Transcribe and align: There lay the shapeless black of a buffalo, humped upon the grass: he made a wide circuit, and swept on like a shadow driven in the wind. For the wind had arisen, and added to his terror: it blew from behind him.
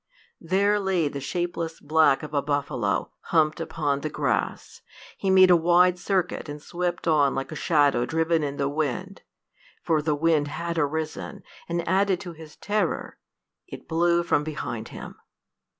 There 0.39 0.79
lay 0.79 1.09
the 1.09 1.19
shapeless 1.19 1.79
black 1.79 2.23
of 2.23 2.33
a 2.33 2.41
buffalo, 2.41 3.11
humped 3.25 3.59
upon 3.61 4.01
the 4.01 4.09
grass: 4.09 4.81
he 5.15 5.29
made 5.29 5.51
a 5.51 5.55
wide 5.55 5.99
circuit, 5.99 6.49
and 6.49 6.59
swept 6.59 7.07
on 7.07 7.35
like 7.35 7.51
a 7.51 7.55
shadow 7.55 8.07
driven 8.07 8.41
in 8.43 8.57
the 8.57 8.67
wind. 8.67 9.21
For 9.83 10.01
the 10.01 10.15
wind 10.15 10.47
had 10.47 10.79
arisen, 10.79 11.43
and 11.69 11.87
added 11.87 12.19
to 12.21 12.31
his 12.33 12.55
terror: 12.55 13.19
it 13.67 13.87
blew 13.87 14.23
from 14.23 14.43
behind 14.43 14.87
him. 14.87 15.17